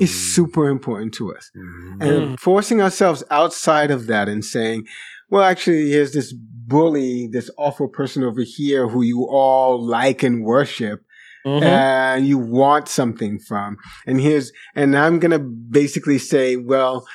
[0.00, 0.35] is Mm.
[0.35, 1.50] super important to us.
[1.57, 2.02] Mhm.
[2.02, 4.87] And forcing ourselves outside of that and saying,
[5.28, 10.44] well, actually, here's this bully, this awful person over here who you all like and
[10.44, 11.05] worship
[11.46, 11.62] Mhm.
[11.62, 13.76] and you want something from.
[14.07, 17.07] And here's, and I'm going to basically say, well,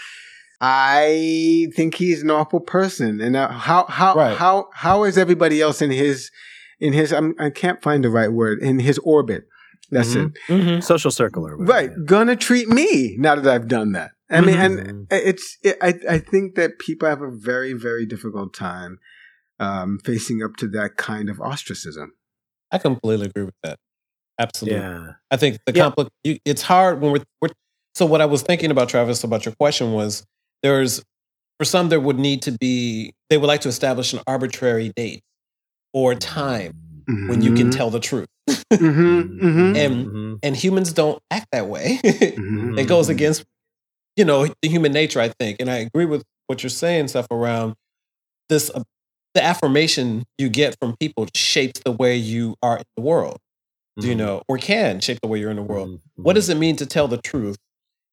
[0.60, 3.22] I think he's an awful person.
[3.22, 4.38] And uh, how, how, Right.
[4.38, 6.32] how, how is everybody else in his,
[6.80, 9.44] in his, I'm, I can't find the right word, in his orbit.
[9.92, 10.36] That's Mhm.
[10.50, 10.52] it.
[10.52, 10.84] Mhm.
[10.84, 11.90] social circle or whatever, Right.
[11.92, 12.04] yeah.
[12.06, 14.12] Gonna treat me now that I've done that.
[14.30, 15.08] I mean, and Mhm.
[15.12, 18.98] it's, it, I, I think that people have a very, very difficult time,
[19.60, 22.12] um, facing up to that kind of ostracism.
[22.70, 23.80] I completely agree with that.
[24.40, 24.80] Absolutely.
[24.80, 25.14] Yeah.
[25.32, 25.90] I think the Yeah.
[25.90, 27.50] compli- you, it's hard when we're, we're
[27.96, 30.24] so what I was thinking about Travis about your question was
[30.64, 31.02] there's
[31.60, 35.22] for some there would need to be they would like to establish an arbitrary date
[35.94, 36.74] or time
[37.28, 38.28] when you can tell the truth.
[38.50, 38.84] Mm-hmm,
[39.46, 40.40] mm-hmm, And Mhm.
[40.44, 42.00] and humans don't act that way.
[42.04, 42.78] mm-hmm.
[42.80, 43.12] it goes Mhm.
[43.12, 43.44] against
[44.16, 47.28] you know the human nature i think and i agree with what you're saying stuff
[47.32, 47.76] around
[48.50, 48.84] this uh,
[49.36, 53.38] the affirmation you get from people shapes the way you are in the world
[54.00, 55.90] do you know or can shape the way you're in the world.
[55.90, 56.00] Mhm.
[56.18, 57.58] what does it mean to tell the truth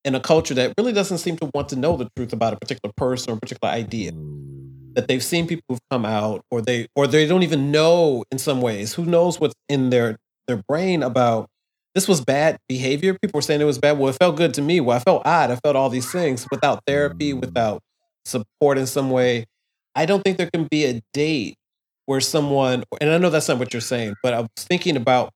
[0.04, 2.56] in a culture that really doesn't seem to want to know the truth about a
[2.56, 4.12] particular person or a particular idea?
[4.12, 4.94] Mm.
[4.94, 8.38] that they've seen people who've come out or they or they don't even know in
[8.38, 8.94] some ways.
[8.94, 10.16] Who knows what's in their
[10.46, 11.48] their brain about
[11.96, 13.14] this was bad behavior.
[13.20, 13.98] People were saying it was bad.
[13.98, 14.78] Well it felt good to me.
[14.80, 15.50] Well i felt odd.
[15.50, 17.40] I felt all these things without therapy Mm.
[17.40, 17.80] without
[18.24, 19.46] support in some way.
[19.96, 21.56] I don't think there can be a date
[22.06, 25.30] where someone and i know that's not what you're saying but i was thinking about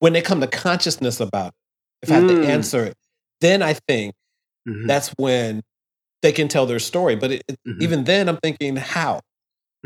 [0.00, 1.54] when they come to consciousness about it
[2.02, 2.42] if i have Mm.
[2.42, 2.94] to answer it
[3.40, 4.12] then i think
[4.68, 4.86] Mm-hmm.
[4.88, 5.62] that's when
[6.20, 7.80] they can tell their story but it, Mhm.
[7.82, 9.20] even then i'm thinking how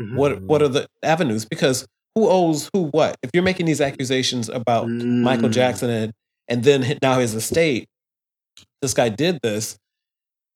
[0.01, 0.15] Mhm.
[0.17, 1.45] what what are the avenues?
[1.45, 3.15] Because who owes who what?
[3.23, 5.53] If you're making these accusations about Michael Mm.
[5.53, 6.11] Jackson and
[6.49, 7.87] and then now his estate,
[8.81, 9.77] this guy did this.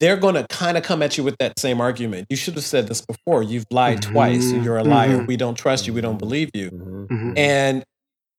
[0.02, 2.26] they're going to kind of come at you with that same argument.
[2.30, 3.44] You should have said this before.
[3.44, 4.50] You've lied twice.
[4.52, 5.18] You're a liar.
[5.20, 5.28] Mhm.
[5.28, 5.94] We don't trust you.
[5.94, 7.06] We don't believe you.
[7.36, 7.84] And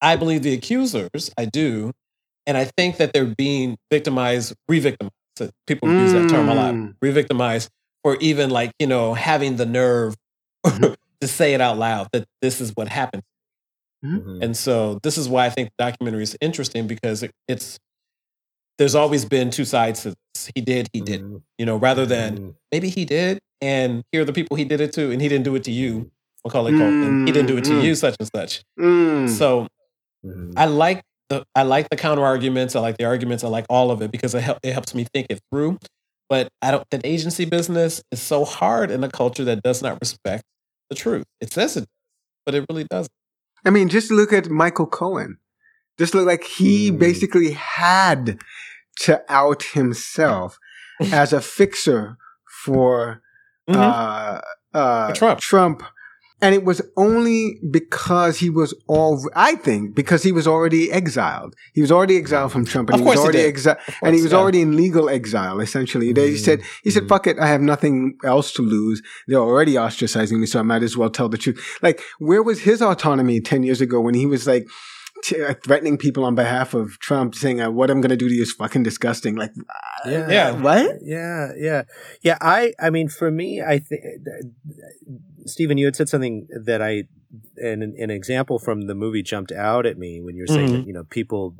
[0.01, 1.91] I believe the accusers, I do.
[2.47, 5.13] And I think that they're being victimized, re victimized.
[5.67, 6.95] People use that term a lot, Mm.
[7.01, 7.69] re victimized,
[8.03, 10.15] for even like, you know, having the nerve
[10.65, 10.95] Mhm.
[11.21, 13.23] to say it out loud that this is what happened.
[14.03, 14.41] Mhm.
[14.43, 17.77] And so this is why I think the documentary is interesting because it, it's,
[18.79, 20.49] there's always been two sides to this.
[20.55, 21.41] He did, he didn't, Mhm.
[21.59, 22.55] you know, rather than Mhm.
[22.71, 25.45] maybe he did, and here are the people he did it to, and he didn't
[25.45, 26.09] do it to you.
[26.43, 27.83] Macaulay Culkin, he didn't do it to Mm.
[27.83, 28.63] you, such and such.
[28.79, 29.29] Mm.
[29.29, 29.67] So
[30.25, 30.53] Mhm.
[30.57, 32.75] I like the I like the counter arguments.
[32.75, 33.43] I like the arguments.
[33.43, 35.79] I like all of it because it help, it helps me think it through.
[36.29, 36.83] But I don't.
[36.91, 40.43] That agency business is so hard in a culture that does not respect
[40.89, 41.25] the truth.
[41.41, 41.85] It says it,
[42.45, 43.11] but it really doesn't.
[43.65, 45.37] I mean, just look at Michael Cohen.
[45.99, 46.99] Just look like he Mm.
[46.99, 48.39] basically had
[49.01, 50.57] to out himself
[51.11, 52.17] as a fixer
[52.63, 53.21] for
[53.69, 53.75] Mhm.
[53.75, 54.41] uh,
[54.77, 55.39] uh, For Trump.
[55.39, 55.83] Trump.
[56.43, 61.55] And it was only because he was all, I think, because he was already exiled.
[61.73, 63.47] He was already exiled from Trump and Of he was course he already did.
[63.49, 64.37] exiled, and he was yeah.
[64.39, 66.11] already in legal exile, essentially.
[66.13, 66.37] They Mhm.
[66.39, 67.09] said, he said, Mhm.
[67.09, 69.03] fuck it, I have nothing else to lose.
[69.27, 71.59] They're already ostracizing me, so I might as well tell the truth.
[71.83, 74.67] Like, where was his autonomy 10 years ago when he was like,
[75.23, 78.27] t- uh, threatening people on behalf of Trump, saying, uh, "What I'm going to do
[78.27, 79.51] to you is fucking disgusting." Like,
[80.07, 80.27] Yeah.
[80.31, 80.51] Yeah.
[80.59, 80.95] what?
[81.03, 81.83] Yeah, yeah,
[82.23, 82.37] yeah.
[82.41, 84.01] I, I mean, for me, I think,
[85.45, 87.03] Steven, you had said something that I,
[87.61, 90.71] an, an example from the movie jumped out at me when you're saying Mhm.
[90.79, 91.55] that you know people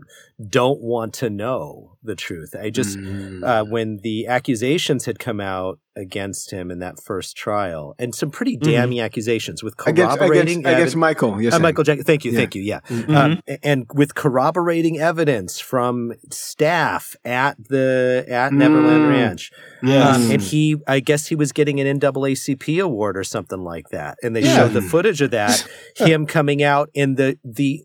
[0.49, 2.55] don't want to know the truth.
[2.59, 3.43] I just Mm.
[3.43, 8.31] uh, when the accusations had come out against him in that first trial, and some
[8.31, 11.41] pretty damning accusations with corroborating against, against evi- Michael.
[11.41, 12.05] Yes, uh, Michael Jackson.
[12.05, 12.37] Thank you, Yeah.
[12.37, 12.61] thank you.
[12.61, 13.15] Yeah, Mhm.
[13.15, 19.09] um, and with corroborating evidence from staff at the at Neverland Mm.
[19.09, 19.51] Ranch,
[19.83, 20.15] Yes.
[20.15, 24.17] um, and he, I guess he was getting an NAACP award or something like that,
[24.23, 24.55] and they Yeah.
[24.55, 27.83] showed the footage of that, him coming out in the the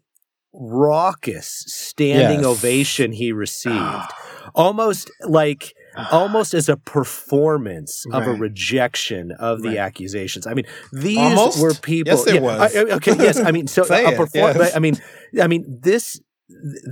[0.52, 2.46] raucous standing Yes.
[2.46, 4.10] ovation he received,
[4.54, 5.74] almost like
[6.12, 9.78] almost as a performance of a rejection of the Right.
[9.78, 10.46] accusations.
[10.46, 11.60] I mean, these Almost?
[11.60, 12.12] were people.
[12.12, 12.76] Yes, it yeah, was.
[12.76, 13.38] I- okay, yes.
[13.38, 14.76] I mean, so a it, perform- yes.
[14.76, 14.96] I mean,
[15.40, 16.20] I mean this.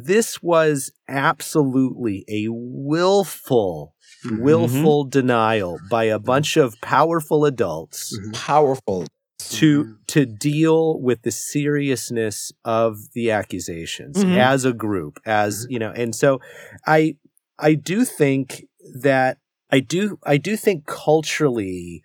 [0.03, 3.95] This was absolutely a willful,
[4.27, 4.41] Mhm.
[4.41, 8.33] willful denial by a bunch of powerful adults Mhm.
[8.35, 9.07] Powerful.
[9.51, 14.37] To to deal with the seriousness of the accusations Mhm.
[14.37, 16.41] as a group as you know and so
[16.87, 17.17] i
[17.59, 19.39] i do think that
[19.71, 22.03] i do i do think culturally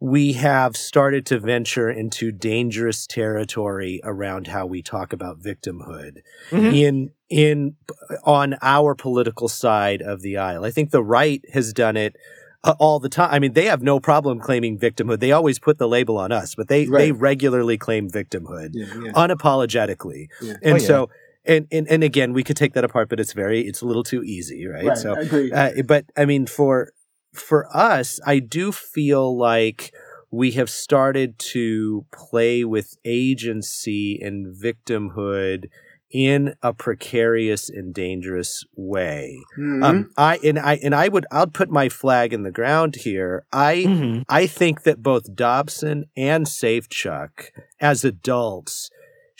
[0.00, 6.18] we have started to venture into dangerous territory around how we talk about victimhood
[6.50, 6.72] Mhm.
[6.74, 7.76] in in
[8.24, 10.64] on our political side of the aisle.
[10.64, 12.16] I think the right has done it
[12.64, 13.30] uh, all the time.
[13.32, 15.20] I mean, they have no problem claiming victimhood.
[15.20, 19.12] They always put the label on us, but they they regularly claim victimhood Yeah, yeah.
[19.12, 20.28] unapologetically.
[20.42, 20.54] Yeah.
[20.62, 21.10] And Oh, so
[21.44, 24.04] and, and and again, we could take that apart, but it's very it's a little
[24.04, 24.86] too easy, right?
[24.86, 25.52] Right, So I agree.
[25.52, 26.92] uh, but I mean, for
[27.32, 29.92] for us, I do feel like
[30.30, 35.68] we have started to play with agency and victimhood
[36.10, 39.38] in a precarious and dangerous way.
[39.58, 39.84] Mhm.
[39.84, 43.44] Um, I and I and I would I'll put my flag in the ground here.
[43.52, 44.24] I Mhm.
[44.28, 48.90] I think that both Robson and Safechuck, as adults,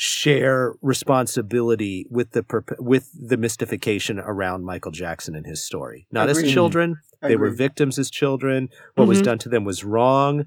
[0.01, 2.45] share responsibility with the
[2.79, 6.07] with the mystification around Michael Jackson and his story.
[6.13, 6.53] Not as Agreed.
[6.53, 8.69] children, they were victims as children.
[8.95, 9.25] What was Mhm.
[9.25, 10.47] done to them was wrong.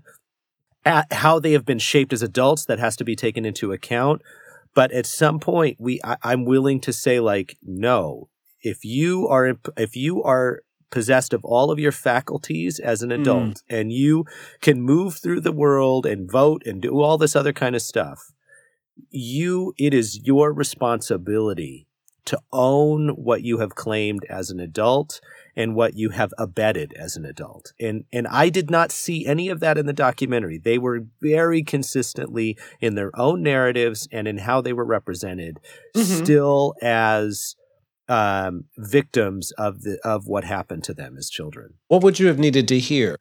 [0.86, 4.21] At how they have been shaped as adults, that has to be taken into account.
[4.73, 8.29] But at some point, we I, I'm willing to say like, no.
[8.62, 13.21] If you are if you are possessed of all of your faculties as an mm-hmm.
[13.21, 14.25] adult and you
[14.62, 18.34] can move through the world and vote and do all this other kind of stuff
[19.10, 21.88] you it is your responsibility
[22.25, 25.19] to own what you have claimed as an adult
[25.62, 29.47] and what you have abetted as an adult and and I did not see any
[29.50, 34.38] of that in the documentary they were very consistently in their own narratives and in
[34.39, 35.60] how they were represented
[35.95, 36.21] Mhm.
[36.21, 37.56] still as
[38.08, 41.76] um, victims of the of what happened to them as children.
[41.88, 43.15] What would you have needed to hear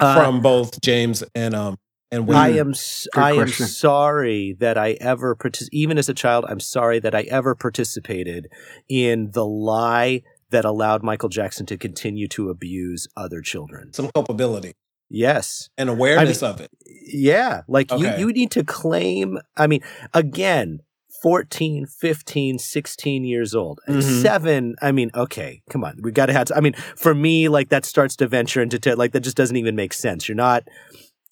[0.00, 1.76] Uh, from both James and um
[2.10, 2.36] and Wayne?
[2.38, 6.58] I am Good I am sorry that I ever partic- even as a child I'm
[6.60, 8.48] sorry that I ever participated
[8.88, 13.92] in the lie that allowed Michael Jackson to continue to abuse other children.
[13.92, 14.72] some culpability
[15.10, 15.70] Yes.
[15.78, 16.70] and awareness of it.
[16.86, 18.18] Yeah, like Okay.
[18.20, 19.80] you you need to claim I mean
[20.14, 20.80] again
[21.22, 23.80] 14, 15, 16 years old.
[23.88, 24.22] Mhm.
[24.22, 25.98] Seven, I mean, okay, come on.
[26.00, 29.10] We got to have, I mean, for me, like that starts to venture into, like,
[29.12, 30.28] that just doesn't even make sense.
[30.28, 30.68] You're not,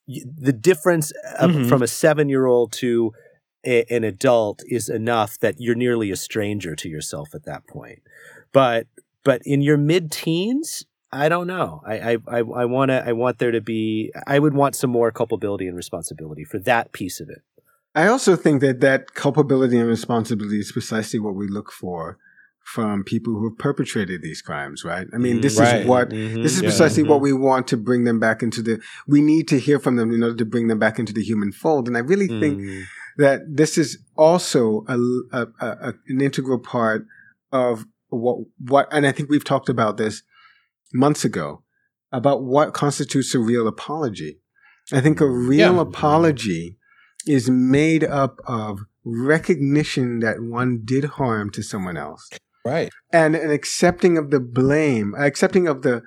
[0.08, 1.68] the difference of, Mhm.
[1.68, 3.12] from a seven year old to
[3.64, 8.00] a, an adult is enough that you're nearly a stranger to yourself at that point.
[8.52, 8.88] But,
[9.26, 11.82] but in your mid teens, I don't know.
[11.86, 14.90] I, I, I, I want to, I want there to be, I would want some
[14.90, 17.42] more culpability and responsibility for that piece of it.
[17.94, 22.18] I also think that that culpability and responsibility is precisely what we look for
[22.74, 25.06] from people who have perpetrated these crimes, right?
[25.14, 25.80] I mean, this Right.
[25.82, 26.42] is what Mhm.
[26.42, 26.68] this is Yeah.
[26.70, 27.08] precisely Mhm.
[27.10, 28.80] what we want to bring them back into the.
[29.06, 31.52] We need to hear from them in order to bring them back into the human
[31.52, 32.82] fold, and I really think Mm.
[33.18, 34.96] that this is also a,
[35.40, 37.06] a, a- an integral part
[37.52, 40.22] of what what, and I think we've talked about this
[40.92, 41.62] months ago
[42.12, 44.40] about what constitutes a real apology.
[44.92, 45.80] I think a real Yeah.
[45.82, 46.78] apology
[47.26, 52.28] is made up of recognition that one did harm to someone else
[52.64, 52.90] Right.
[53.12, 56.02] and an accepting of the blame, accepting of the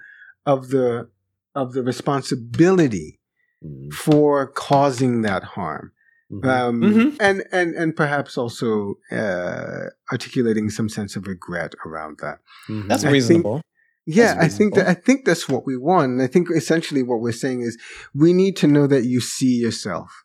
[0.46, 1.10] of the
[1.56, 3.20] of the responsibility
[3.64, 3.92] Mm.
[3.94, 5.92] for causing that harm
[6.32, 6.46] Mhm.
[6.48, 7.18] um, Mhm.
[7.20, 12.40] and and and perhaps also uh, articulating some sense of regret around that.
[12.68, 12.88] Mhm.
[12.88, 13.62] That's I think- reasonable.
[14.06, 16.12] Yeah, That's I think that I think that's what we want.
[16.14, 17.78] And I think essentially what we're saying is
[18.16, 20.24] we need to know that you see yourself.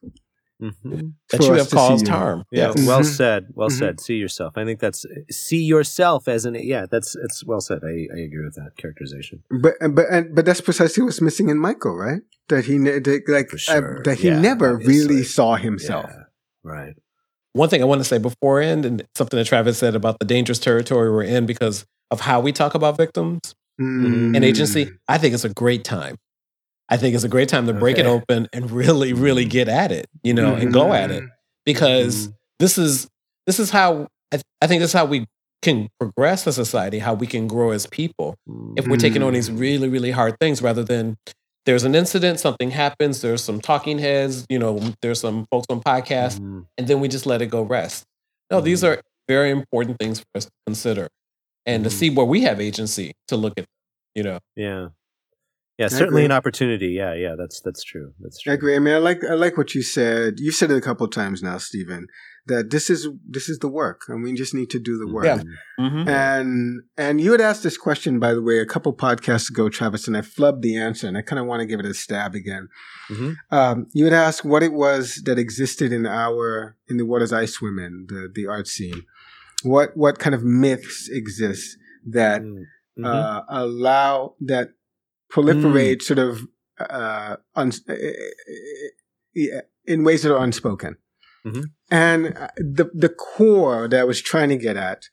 [0.63, 1.15] Mhm.
[1.31, 2.13] that for you have to see caused you.
[2.13, 2.45] harm.
[2.51, 2.87] Yeah, Yes.
[2.87, 3.05] well Mhm.
[3.17, 3.47] said.
[3.55, 3.79] Well Mhm.
[3.79, 4.01] said.
[4.01, 4.55] See yourself.
[4.57, 6.87] I think that's see yourself as an yeah.
[6.91, 7.81] That's it's well said.
[7.85, 9.43] I, I agree with that characterization.
[9.51, 12.23] But but and, but that's precisely what's missing in Michael, right?
[12.49, 13.59] That he that, like For
[13.99, 15.09] uh, that he Yeah, never obviously.
[15.15, 16.07] really saw himself.
[16.09, 16.23] Yeah,
[16.63, 16.95] right.
[17.53, 20.25] One thing I want to say before end, and something that Travis said about the
[20.27, 23.41] dangerous territory we're in because of how we talk about victims
[23.81, 24.37] Mm.
[24.37, 24.89] and agency.
[25.09, 26.15] I think it's a great time.
[26.89, 29.51] I think it's a great time to break it open and really, really mm-hmm.
[29.51, 31.33] get at it, you know, and go at it mm-hmm.
[31.65, 32.35] because mm-hmm.
[32.59, 33.09] this is
[33.47, 35.27] this is how I, th- I think this is how we
[35.63, 38.37] can progress as a society, how we can grow as people.
[38.77, 39.59] If we're taking on these Mm.
[39.59, 41.17] really, really hard things rather than
[41.65, 45.81] there's an incident, something happens, there's some talking heads, you know, there's some folks on
[45.81, 46.39] podcasts,
[46.77, 48.05] and then we just let it go rest.
[48.51, 51.09] No, these are very important things for us to consider
[51.65, 53.65] and to see where we have agency to look at,
[54.15, 54.39] you know.
[54.57, 54.89] Yeah.
[55.79, 56.25] Yeah, I certainly agree.
[56.27, 56.89] an opportunity.
[56.89, 58.13] Yeah, yeah, that's that's true.
[58.21, 58.53] That's true.
[58.53, 58.77] I agree.
[58.77, 60.35] I mean, I like I like what you said.
[60.39, 62.07] You've said it a couple of times now, Steven.
[62.47, 65.25] That this is this is the work, and we just need to do the work.
[65.25, 65.39] Yeah.
[65.39, 65.45] Mhm.
[65.81, 66.09] Mm-hmm.
[66.09, 70.07] And and you had asked this question, by the way, a couple podcasts ago, Travis,
[70.07, 72.35] and I flubbed the answer, and I kind of want to give it a stab
[72.37, 72.69] again.
[73.11, 73.35] Mhm.
[73.51, 77.47] Um, you had asked what it was that existed in our in the waters I
[77.47, 79.03] swim in, the the art scene.
[79.65, 82.65] What what kind of myths exist that Mhm.
[83.03, 84.69] uh, allow that
[85.33, 86.41] proliferate sort of
[86.79, 87.83] uh, uns-
[89.35, 90.97] yeah, in ways that are unspoken.
[91.47, 91.65] Mhm.
[91.91, 95.05] And uh, the the core that I was trying to get at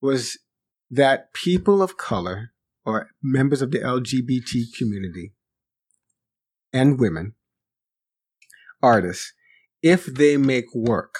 [0.00, 0.38] was
[0.90, 2.50] that people of color
[2.84, 5.34] or members of the LGBT community
[6.72, 7.34] and women
[8.82, 9.32] artists,
[9.82, 11.14] if they make work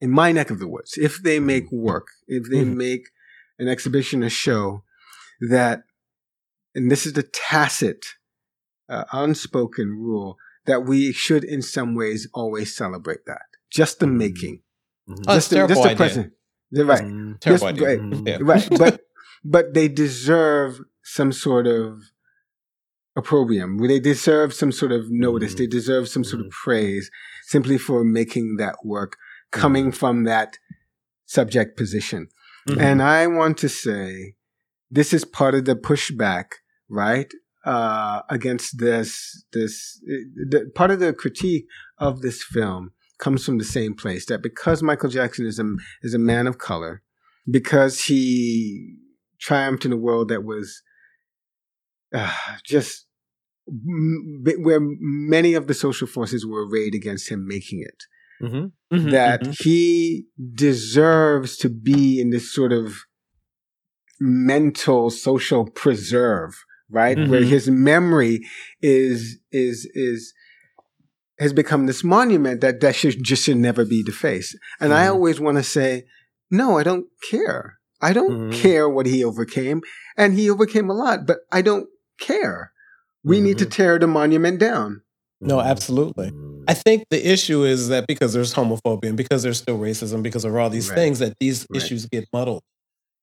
[0.00, 2.76] in my neck of the woods, if they make work, if they Mhm.
[2.76, 3.08] make
[3.58, 4.84] an exhibition, a show
[5.40, 5.82] that,
[6.74, 8.04] and this is the tacit,
[8.88, 13.42] uh, unspoken rule that we should, in some ways, always celebrate that.
[13.70, 14.16] Just the Mhm.
[14.16, 14.62] making,
[15.08, 15.24] Mhm.
[15.28, 16.32] Oh, just that's the, a just the present.
[16.70, 17.40] They're right, Mhm.
[17.40, 17.86] Terrible Yes, idea.
[17.88, 18.00] right.
[18.00, 18.28] Mhm.
[18.28, 18.38] Yeah.
[18.42, 18.68] right.
[18.78, 19.00] But
[19.44, 22.02] but they deserve some sort of
[23.16, 23.78] opprobrium.
[23.78, 25.54] They deserve some sort of notice.
[25.54, 25.58] Mhm.
[25.58, 27.10] They deserve some sort of praise
[27.44, 29.16] simply for making that work
[29.50, 30.58] coming from that
[31.26, 32.28] subject position.
[32.68, 32.78] Mhm.
[32.80, 34.34] And I want to say
[34.90, 36.46] this is part of the pushback,
[36.88, 37.30] right?
[37.64, 40.00] Uh, against this, this,
[40.50, 41.66] the, part of the critique
[41.98, 46.14] of this film comes from the same place that because Michael Jackson is a, is
[46.14, 47.02] a man of color,
[47.50, 48.96] because he
[49.40, 50.82] triumphed in a world that was
[52.14, 52.32] uh,
[52.64, 53.06] just
[53.68, 58.04] m- where many of the social forces were arrayed against him making it
[58.40, 58.72] Mhm.
[58.92, 59.62] Mhm, that mhm.
[59.62, 62.94] he deserves to be in this sort of
[64.20, 66.54] mental social preserve,
[66.90, 67.16] right?
[67.28, 67.48] Where Mhm.
[67.48, 68.40] his memory
[68.82, 70.32] is is is
[71.38, 74.56] has become this monument that that should just should never be defaced.
[74.80, 75.10] And I Mhm.
[75.12, 76.04] always want to say,
[76.50, 77.78] no, I don't care.
[78.00, 78.52] I don't Mhm.
[78.52, 79.80] care what he overcame,
[80.16, 81.86] and he overcame a lot, but I don't
[82.20, 82.72] care.
[83.24, 83.70] We need to Mhm.
[83.70, 85.02] tear the monument down.
[85.40, 86.32] No, absolutely.
[86.66, 90.44] I think the issue is that because there's homophobia and because there's still racism, because
[90.44, 90.96] of all these Right.
[90.96, 91.80] things, that these Right.
[91.82, 92.62] issues get muddled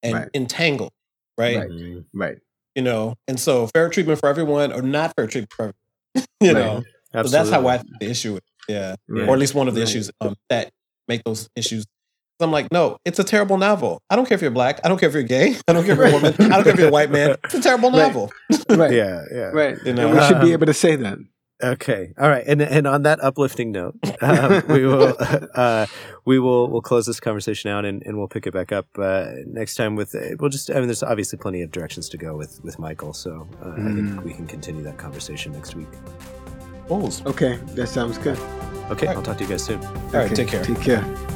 [0.06, 0.30] and Right.
[0.34, 0.92] entangled,
[1.38, 1.58] right?
[1.58, 1.70] Right.
[1.70, 2.06] Mhm.
[2.14, 2.38] Right.
[2.76, 5.74] You know, and so fair treatment for everyone or not fair treatment for
[6.16, 6.28] everyone.
[6.42, 6.84] you Right.
[7.14, 8.42] know, so that's how I think the issue is.
[8.70, 8.96] Yeah.
[9.10, 9.28] Right.
[9.28, 9.90] Or at least one of the Right.
[9.90, 10.70] issues um, that
[11.08, 11.86] make those issues
[12.42, 14.02] I'm like, no, it's a terrible novel.
[14.10, 14.82] I don't care if you're black.
[14.84, 15.56] I don't care if you're gay.
[15.70, 16.34] I don't care if you're a woman.
[16.38, 17.38] I don't care if you're a white man.
[17.46, 17.98] It's a terrible Right.
[18.08, 18.30] novel.
[18.70, 18.92] Right.
[18.92, 19.52] Yeah, yeah.
[19.54, 19.78] Right.
[19.86, 21.18] You know, and we should be able to say that.
[21.64, 22.14] Okay.
[22.20, 22.44] All right.
[22.46, 25.16] And and on that uplifting note, um, we will
[25.56, 25.86] uh,
[26.26, 29.28] we will we'll close this conversation out and, and we'll pick it back up uh,
[29.48, 32.36] next time with uh, we'll just I mean there's obviously plenty of directions to go
[32.36, 33.96] with with Michael, so uh, I Mm.
[34.16, 35.88] think we can continue that conversation next week.
[36.90, 37.26] Bulls.
[37.26, 38.38] Okay, that sounds good.
[38.38, 39.08] Okay.
[39.08, 39.18] All right.
[39.18, 39.80] I'll talk to you guys soon.
[39.84, 40.64] All right, Okay, take care.
[40.64, 41.35] Take care.